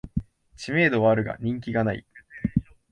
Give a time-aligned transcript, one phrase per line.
[0.55, 2.03] 知名度はあるが人気ない